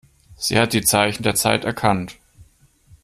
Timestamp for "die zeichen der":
0.73-1.35